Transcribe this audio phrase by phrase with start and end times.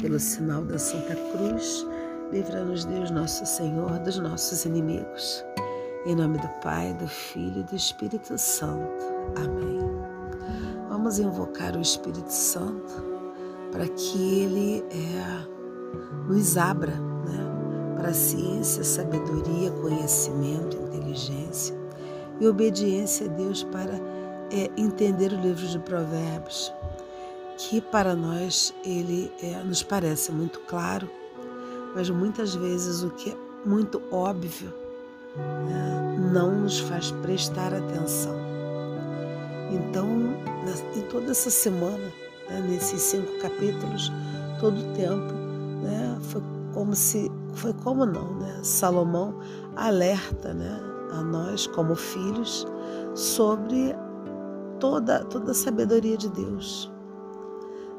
[0.00, 1.86] pelo sinal da Santa Cruz,
[2.30, 5.44] livra-nos Deus nosso Senhor dos nossos inimigos.
[6.06, 9.04] Em nome do Pai, do Filho e do Espírito Santo.
[9.36, 9.80] Amém.
[10.88, 13.08] Vamos invocar o Espírito Santo
[13.72, 15.46] para que ele é,
[16.26, 21.76] nos abra né, para ciência, sabedoria, conhecimento, inteligência
[22.40, 23.94] e obediência a Deus para
[24.50, 26.72] é, entender o livro de Provérbios,
[27.58, 31.10] que para nós ele é, nos parece muito claro,
[31.94, 33.36] mas muitas vezes o que é
[33.66, 34.72] muito óbvio
[35.36, 38.36] é, não nos faz prestar atenção.
[39.72, 40.08] Então,
[40.96, 42.12] em toda essa semana,
[42.48, 44.10] né, nesses cinco capítulos,
[44.60, 45.32] todo o tempo,
[45.82, 48.60] né, foi como se, foi como não, né?
[48.62, 49.34] Salomão
[49.74, 52.64] alerta, né, a nós como filhos
[53.14, 53.94] sobre
[54.78, 56.90] toda toda a sabedoria de Deus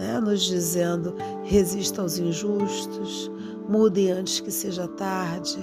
[0.00, 0.18] né?
[0.18, 3.30] nos dizendo: resista aos injustos,
[3.68, 5.58] mudem antes que seja tarde.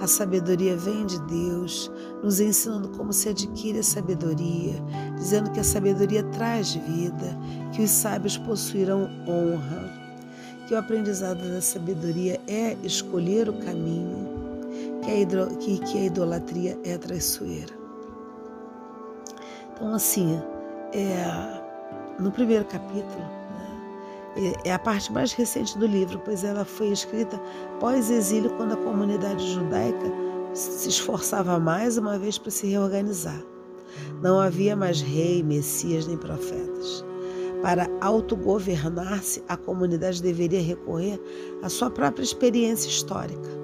[0.00, 1.90] A sabedoria vem de Deus,
[2.22, 4.74] nos ensinando como se adquire a sabedoria,
[5.16, 7.36] dizendo que a sabedoria traz vida,
[7.72, 9.92] que os sábios possuirão honra,
[10.66, 14.28] que o aprendizado da sabedoria é escolher o caminho,
[15.02, 17.76] que a, que, que a idolatria é traiçoeira.
[19.72, 20.40] Então, assim,
[20.92, 21.62] é,
[22.18, 23.37] no primeiro capítulo,
[24.64, 27.40] é a parte mais recente do livro, pois ela foi escrita
[27.80, 30.12] pós-exílio, quando a comunidade judaica
[30.54, 33.40] se esforçava mais uma vez para se reorganizar.
[34.22, 37.04] Não havia mais rei, messias nem profetas.
[37.62, 41.20] Para autogovernar-se, a comunidade deveria recorrer
[41.62, 43.57] à sua própria experiência histórica.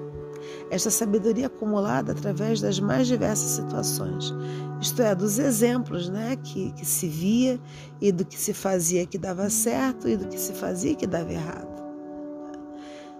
[0.75, 4.33] Esta sabedoria acumulada através das mais diversas situações,
[4.81, 7.57] isto é, dos exemplos né, que, que se via
[8.01, 11.31] e do que se fazia que dava certo e do que se fazia que dava
[11.31, 11.81] errado.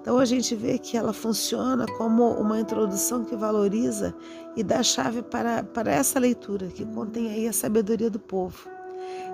[0.02, 4.13] Então a gente vê que ela funciona como uma introdução que valoriza
[4.53, 8.68] e dá chave para, para essa leitura, que contém aí a sabedoria do povo.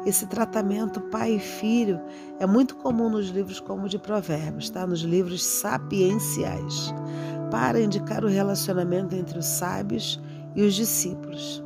[0.05, 1.99] Esse tratamento pai e filho
[2.39, 4.85] é muito comum nos livros como de Provérbios, tá?
[4.85, 6.93] nos livros sapienciais,
[7.51, 10.19] para indicar o relacionamento entre os sábios
[10.55, 11.63] e os discípulos.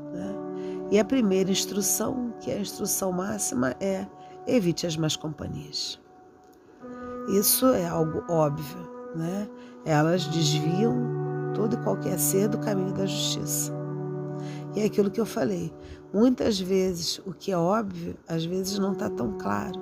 [0.91, 4.05] E a primeira instrução, que é a instrução máxima, é
[4.47, 5.99] evite as más companhias.
[7.29, 9.49] Isso é algo óbvio, né?
[9.83, 10.93] Elas desviam
[11.55, 13.73] todo e qualquer ser do caminho da justiça.
[14.75, 15.73] E é aquilo que eu falei.
[16.13, 19.81] Muitas vezes o que é óbvio, às vezes não está tão claro.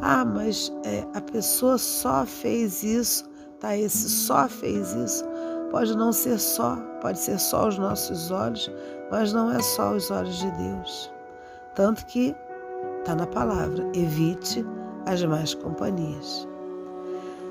[0.00, 3.28] Ah, mas é, a pessoa só fez isso,
[3.60, 3.76] tá?
[3.76, 5.22] Esse só fez isso.
[5.70, 8.70] Pode não ser só, pode ser só os nossos olhos,
[9.10, 11.12] mas não é só os olhos de Deus.
[11.74, 12.34] Tanto que
[12.98, 14.64] está na palavra: evite
[15.06, 16.48] as más companhias.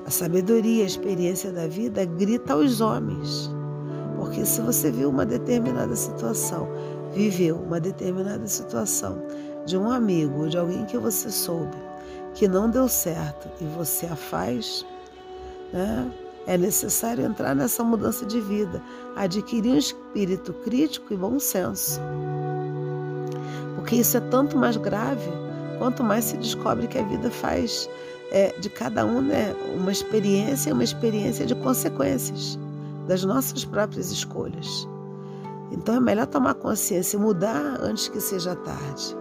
[0.06, 3.50] A sabedoria, a experiência da vida grita aos homens.
[4.16, 6.68] Porque se você viu uma determinada situação,
[7.12, 9.22] viveu uma determinada situação
[9.64, 11.90] de um amigo ou de alguém que você soube
[12.34, 14.84] que não deu certo e você a faz,
[15.72, 16.10] né?
[16.50, 18.82] É necessário entrar nessa mudança de vida,
[19.14, 22.00] adquirir um espírito crítico e bom senso.
[23.76, 25.30] Porque isso é tanto mais grave
[25.78, 27.88] quanto mais se descobre que a vida faz
[28.32, 32.58] é, de cada um né, uma experiência, uma experiência de consequências
[33.06, 34.88] das nossas próprias escolhas.
[35.70, 39.16] Então é melhor tomar consciência e mudar antes que seja tarde.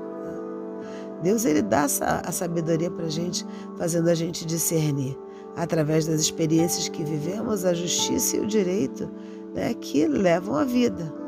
[1.21, 3.45] Deus ele dá a sabedoria para a gente,
[3.77, 5.15] fazendo a gente discernir
[5.55, 9.09] através das experiências que vivemos, a justiça e o direito
[9.53, 11.19] né, que levam à vida.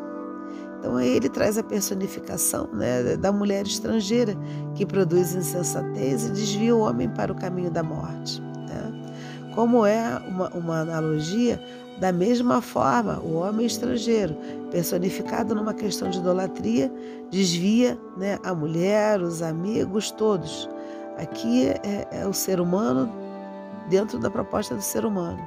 [0.80, 4.36] Então ele traz a personificação né, da mulher estrangeira
[4.74, 8.42] que produz insensatez e desvia o homem para o caminho da morte.
[8.42, 9.14] Né?
[9.54, 11.62] Como é uma, uma analogia,
[12.00, 14.36] da mesma forma, o homem estrangeiro,
[14.72, 16.92] personificado numa questão de idolatria,
[17.30, 20.68] desvia né, a mulher, os amigos, todos.
[21.16, 23.08] Aqui é, é o ser humano
[23.90, 25.46] dentro da proposta do ser humano.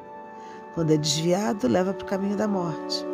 [0.74, 3.06] Quando é desviado, leva para o caminho da morte.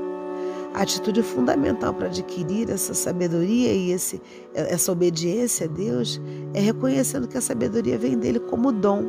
[0.73, 4.23] A atitude fundamental para adquirir essa sabedoria e esse,
[4.55, 6.21] essa obediência a Deus
[6.55, 9.05] é reconhecendo que a sabedoria vem dele como dom.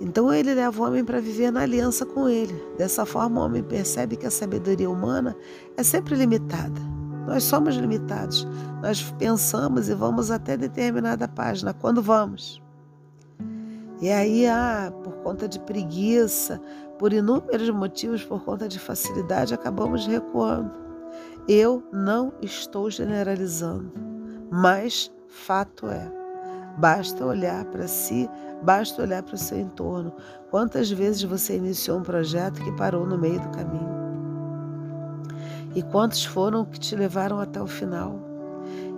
[0.00, 2.54] Então ele leva o homem para viver na aliança com ele.
[2.78, 5.36] Dessa forma, o homem percebe que a sabedoria humana
[5.76, 6.80] é sempre limitada.
[7.26, 8.46] Nós somos limitados.
[8.80, 11.74] Nós pensamos e vamos até determinada página.
[11.74, 12.61] Quando vamos?
[14.02, 16.60] E aí, ah, por conta de preguiça,
[16.98, 20.70] por inúmeros motivos, por conta de facilidade, acabamos recuando.
[21.48, 23.92] Eu não estou generalizando,
[24.50, 26.12] mas fato é,
[26.76, 28.28] Basta olhar para si,
[28.62, 30.12] basta olhar para o seu entorno.
[30.50, 33.92] Quantas vezes você iniciou um projeto que parou no meio do caminho?
[35.74, 38.31] E quantos foram que te levaram até o final?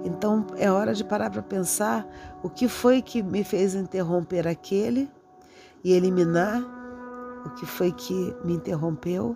[0.05, 2.07] Então é hora de parar para pensar
[2.43, 5.11] o que foi que me fez interromper aquele
[5.83, 6.63] e eliminar
[7.47, 9.35] o que foi que me interrompeu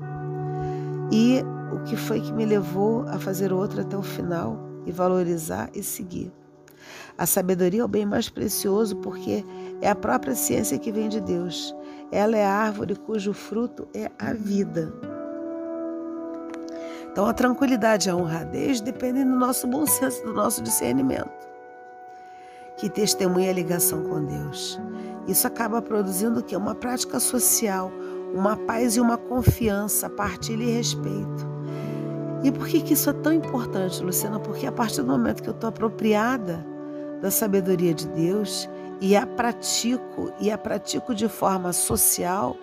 [1.10, 1.42] e
[1.72, 5.82] o que foi que me levou a fazer outro até o final e valorizar e
[5.82, 6.30] seguir.
[7.16, 9.44] A sabedoria é o bem mais precioso porque
[9.80, 11.74] é a própria ciência que vem de Deus.
[12.12, 15.17] Ela é a árvore cujo fruto é a vida.
[17.18, 21.48] Então a tranquilidade e a honradez dependem do nosso bom senso, do nosso discernimento,
[22.76, 24.80] que testemunha a ligação com Deus.
[25.26, 26.54] Isso acaba produzindo o quê?
[26.54, 27.90] Uma prática social,
[28.32, 31.44] uma paz e uma confiança, partilha e respeito.
[32.44, 34.38] E por que, que isso é tão importante, Luciana?
[34.38, 36.64] Porque a partir do momento que eu estou apropriada
[37.20, 38.70] da sabedoria de Deus
[39.00, 42.56] e a pratico, e a pratico de forma social,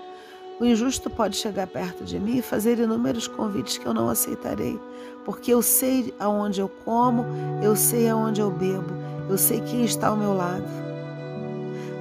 [0.60, 4.80] o injusto pode chegar perto de mim e fazer inúmeros convites que eu não aceitarei,
[5.26, 7.26] porque eu sei aonde eu como,
[7.62, 8.94] eu sei aonde eu bebo,
[9.30, 10.64] eu sei quem está ao meu lado.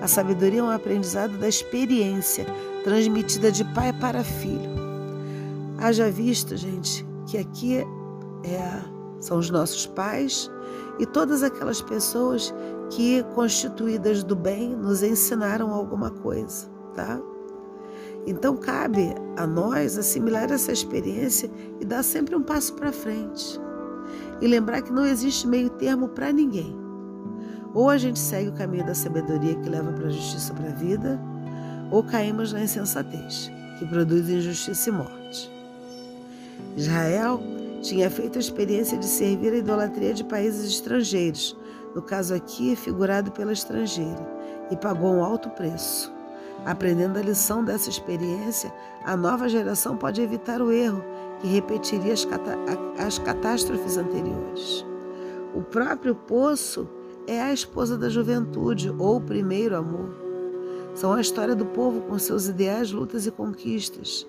[0.00, 2.46] A sabedoria é um aprendizado da experiência,
[2.84, 4.74] transmitida de pai para filho.
[5.78, 7.78] Haja visto, gente, que aqui
[8.44, 8.80] é,
[9.18, 10.50] são os nossos pais
[10.98, 12.54] e todas aquelas pessoas
[12.90, 17.18] que, constituídas do bem, nos ensinaram alguma coisa, tá?
[18.26, 21.50] Então cabe a nós assimilar essa experiência
[21.80, 23.60] e dar sempre um passo para frente.
[24.40, 26.74] E lembrar que não existe meio termo para ninguém.
[27.74, 30.74] Ou a gente segue o caminho da sabedoria que leva para a justiça para a
[30.74, 31.20] vida,
[31.90, 35.50] ou caímos na insensatez, que produz injustiça e morte.
[36.76, 37.40] Israel
[37.82, 41.56] tinha feito a experiência de servir a idolatria de países estrangeiros,
[41.94, 44.26] no caso aqui figurado pela estrangeira,
[44.70, 46.13] e pagou um alto preço.
[46.64, 48.72] Aprendendo a lição dessa experiência,
[49.04, 51.04] a nova geração pode evitar o erro
[51.40, 52.26] que repetiria as,
[52.98, 54.84] as catástrofes anteriores.
[55.54, 56.88] O próprio poço
[57.26, 60.24] é a esposa da juventude ou o primeiro amor.
[60.94, 64.26] São a história do povo com seus ideais, lutas e conquistas.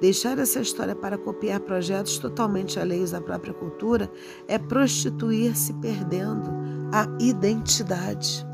[0.00, 4.10] Deixar essa história para copiar projetos totalmente alheios à própria cultura
[4.48, 6.50] é prostituir-se perdendo
[6.92, 8.46] a identidade.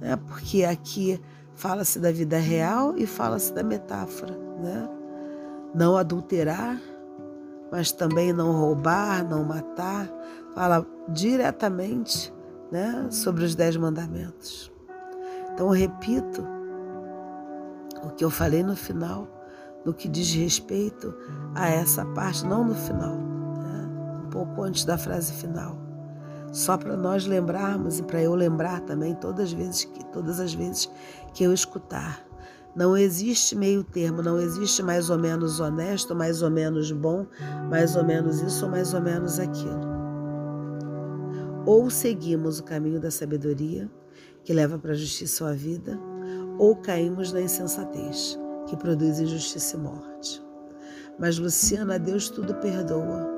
[0.00, 1.20] É porque aqui
[1.58, 4.88] fala-se da vida real e fala-se da metáfora, né?
[5.74, 6.80] Não adulterar,
[7.70, 10.08] mas também não roubar, não matar,
[10.54, 12.32] fala diretamente,
[12.70, 14.72] né, sobre os dez mandamentos.
[15.52, 16.46] Então, repito
[18.04, 19.26] o que eu falei no final,
[19.84, 21.12] no que diz respeito
[21.56, 23.88] a essa parte, não no final, né?
[24.24, 25.88] um pouco antes da frase final.
[26.52, 30.54] Só para nós lembrarmos e para eu lembrar também todas as vezes que todas as
[30.54, 30.90] vezes
[31.32, 32.26] que eu escutar.
[32.74, 37.26] Não existe meio termo, não existe mais ou menos honesto, mais ou menos bom,
[37.68, 39.80] mais ou menos isso ou mais ou menos aquilo.
[41.66, 43.90] Ou seguimos o caminho da sabedoria,
[44.44, 45.98] que leva para a justiça ou a vida,
[46.58, 50.42] ou caímos na insensatez, que produz injustiça e morte.
[51.18, 53.28] Mas, Luciana, Deus tudo perdoa.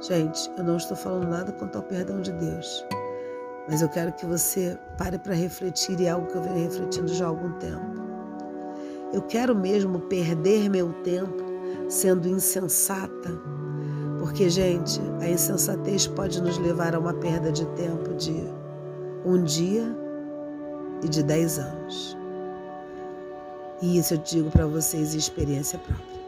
[0.00, 2.84] Gente, eu não estou falando nada quanto ao perdão de Deus,
[3.68, 7.08] mas eu quero que você pare para refletir e é algo que eu venho refletindo
[7.08, 8.02] já há algum tempo.
[9.12, 11.44] Eu quero mesmo perder meu tempo
[11.88, 13.30] sendo insensata,
[14.18, 18.34] porque, gente, a insensatez pode nos levar a uma perda de tempo de
[19.24, 19.84] um dia
[21.02, 22.16] e de 10 anos.
[23.82, 26.22] E isso eu digo para vocês em experiência própria.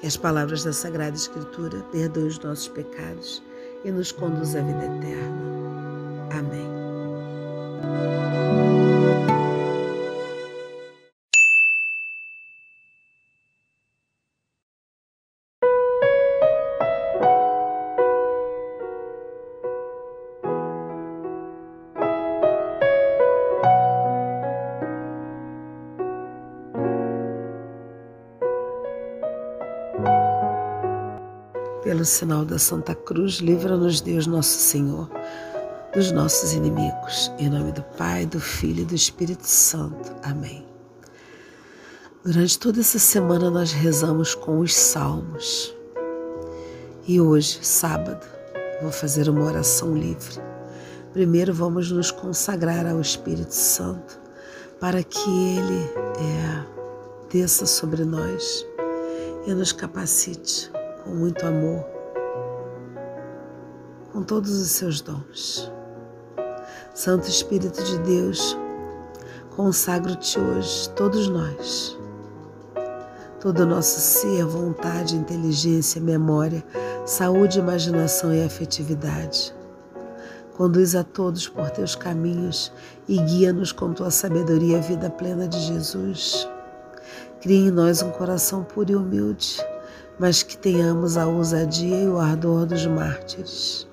[0.00, 3.42] Que as palavras da Sagrada Escritura perdoem os nossos pecados
[3.84, 5.40] e nos conduzam à vida eterna.
[6.30, 6.80] Amém.
[31.90, 35.10] Pelo sinal da Santa Cruz, livra-nos Deus Nosso Senhor
[35.92, 37.32] dos nossos inimigos.
[37.36, 40.14] Em nome do Pai, do Filho e do Espírito Santo.
[40.22, 40.64] Amém.
[42.24, 45.74] Durante toda essa semana nós rezamos com os salmos.
[47.08, 48.24] E hoje, sábado,
[48.80, 50.40] vou fazer uma oração livre.
[51.12, 54.16] Primeiro vamos nos consagrar ao Espírito Santo
[54.78, 56.66] para que Ele é,
[57.32, 58.64] desça sobre nós
[59.44, 60.70] e nos capacite
[61.10, 61.84] com muito amor,
[64.12, 65.70] com todos os seus dons.
[66.94, 68.56] Santo Espírito de Deus,
[69.56, 71.98] consagro-te hoje, todos nós,
[73.40, 76.64] todo o nosso ser, vontade, inteligência, memória,
[77.04, 79.52] saúde, imaginação e afetividade.
[80.56, 82.72] Conduz a todos por teus caminhos
[83.08, 86.48] e guia-nos com tua sabedoria à vida plena de Jesus.
[87.40, 89.58] Cria em nós um coração puro e humilde,
[90.20, 93.88] mas que tenhamos a ousadia e o ardor dos mártires.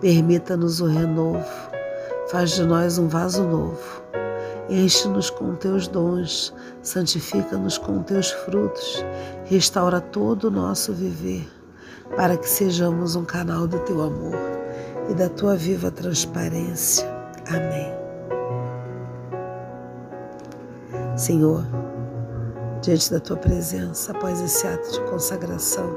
[0.00, 1.44] Permita-nos o renovo,
[2.30, 4.00] faz de nós um vaso novo.
[4.70, 9.04] Enche-nos com teus dons, santifica-nos com teus frutos,
[9.46, 11.48] restaura todo o nosso viver,
[12.14, 14.36] para que sejamos um canal do teu amor
[15.10, 17.08] e da tua viva transparência.
[17.48, 17.92] Amém.
[21.16, 21.64] Senhor,
[22.80, 25.96] diante da tua presença, após esse ato de consagração,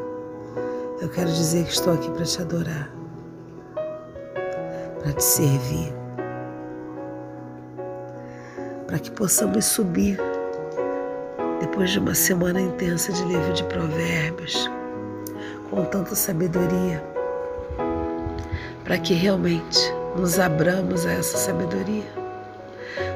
[1.00, 2.92] eu quero dizer que estou aqui para te adorar,
[5.00, 5.94] para te servir,
[8.88, 10.20] para que possamos subir
[11.60, 14.70] depois de uma semana intensa de livro de provérbios,
[15.70, 17.04] com tanta sabedoria,
[18.84, 19.80] para que realmente
[20.16, 22.04] nos abramos a essa sabedoria,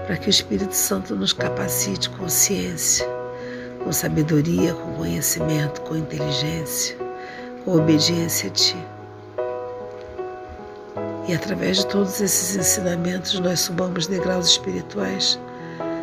[0.06, 3.15] para que o Espírito Santo nos capacite com ciência,
[3.86, 6.98] com sabedoria, com conhecimento, com inteligência,
[7.64, 8.78] com obediência a Ti.
[11.28, 15.40] E através de todos esses ensinamentos, nós subamos degraus espirituais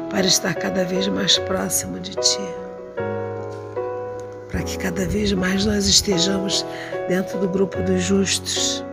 [0.08, 2.40] para estar cada vez mais próximo de Ti.
[4.50, 6.64] Para que cada vez mais nós estejamos
[7.08, 8.84] dentro do grupo dos justos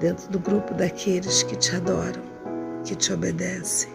[0.00, 2.22] dentro do grupo daqueles que te adoram,
[2.84, 3.90] que te obedecem.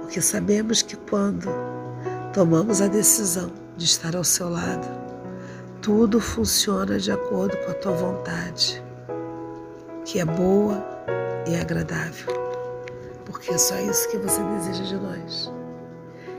[0.00, 1.71] Porque sabemos que quando
[2.32, 4.86] tomamos a decisão de estar ao seu lado,
[5.80, 8.82] tudo funciona de acordo com a tua vontade,
[10.04, 10.84] que é boa
[11.46, 12.32] e agradável.
[13.24, 15.52] Porque é só isso que você deseja de nós.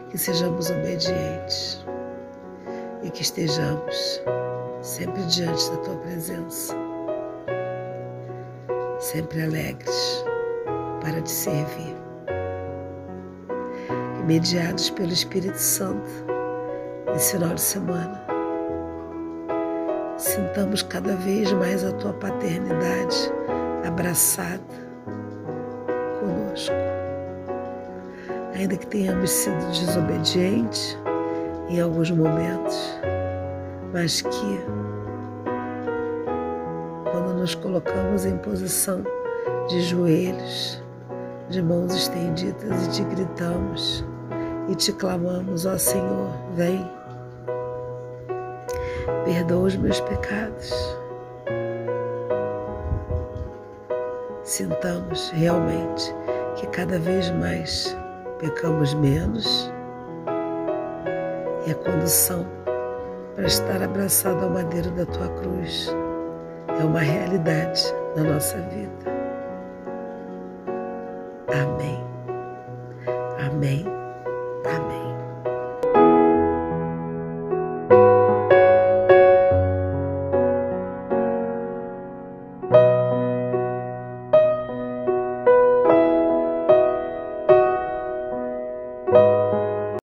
[0.10, 1.84] Que sejamos obedientes
[3.02, 4.22] e que estejamos
[4.82, 6.76] sempre diante da tua presença
[9.04, 10.26] sempre alegres
[11.02, 11.93] para te servir.
[14.26, 16.10] Mediados pelo Espírito Santo,
[17.08, 18.26] nesse final de semana,
[20.18, 23.32] sintamos cada vez mais a tua paternidade
[23.86, 24.62] abraçada
[26.20, 26.74] conosco.
[28.56, 30.98] Ainda que tenhamos sido desobedientes
[31.70, 33.00] em alguns momentos,
[33.92, 34.84] mas que
[37.44, 39.04] nos colocamos em posição
[39.68, 40.82] de joelhos,
[41.50, 44.06] de mãos estendidas e te gritamos
[44.70, 46.90] e te clamamos, ó Senhor, vem,
[49.26, 50.74] perdoa os meus pecados.
[54.44, 56.14] Sintamos realmente
[56.56, 57.96] que cada vez mais
[58.40, 59.72] pecamos menos
[61.66, 62.46] e a condução
[63.36, 65.90] para estar abraçado ao madeiro da tua cruz
[66.80, 67.84] é uma realidade
[68.16, 69.14] na nossa vida.
[71.48, 72.04] Amém.
[73.48, 74.03] Amém.